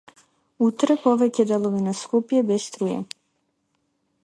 [0.67, 2.99] Утре повеќе делови на Скопје без струја